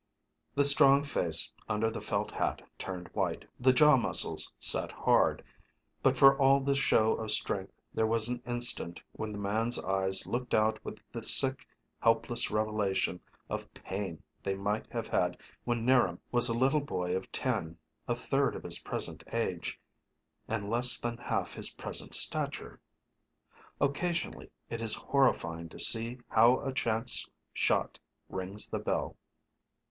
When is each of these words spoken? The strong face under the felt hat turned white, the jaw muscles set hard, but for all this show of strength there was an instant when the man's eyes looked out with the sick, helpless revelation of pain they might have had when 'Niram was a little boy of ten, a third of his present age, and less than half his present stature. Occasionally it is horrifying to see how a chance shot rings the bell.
The 0.55 0.63
strong 0.63 1.03
face 1.03 1.53
under 1.69 1.91
the 1.91 2.01
felt 2.01 2.31
hat 2.31 2.63
turned 2.79 3.07
white, 3.09 3.45
the 3.59 3.71
jaw 3.71 3.97
muscles 3.97 4.51
set 4.57 4.91
hard, 4.91 5.43
but 6.01 6.17
for 6.17 6.35
all 6.39 6.59
this 6.59 6.79
show 6.79 7.13
of 7.13 7.29
strength 7.29 7.71
there 7.93 8.07
was 8.07 8.27
an 8.27 8.41
instant 8.47 8.99
when 9.11 9.31
the 9.31 9.37
man's 9.37 9.77
eyes 9.77 10.25
looked 10.25 10.55
out 10.55 10.83
with 10.83 11.03
the 11.11 11.23
sick, 11.23 11.67
helpless 11.99 12.49
revelation 12.49 13.19
of 13.47 13.71
pain 13.75 14.23
they 14.41 14.55
might 14.55 14.87
have 14.91 15.05
had 15.07 15.37
when 15.65 15.85
'Niram 15.85 16.19
was 16.31 16.49
a 16.49 16.57
little 16.57 16.81
boy 16.81 17.15
of 17.15 17.31
ten, 17.31 17.77
a 18.07 18.15
third 18.15 18.55
of 18.55 18.63
his 18.63 18.79
present 18.79 19.23
age, 19.31 19.79
and 20.47 20.67
less 20.67 20.97
than 20.97 21.15
half 21.17 21.53
his 21.53 21.69
present 21.73 22.15
stature. 22.15 22.79
Occasionally 23.79 24.49
it 24.67 24.81
is 24.81 24.95
horrifying 24.95 25.69
to 25.69 25.77
see 25.79 26.17
how 26.27 26.57
a 26.61 26.73
chance 26.73 27.29
shot 27.53 27.99
rings 28.29 28.67
the 28.67 28.79
bell. 28.79 29.15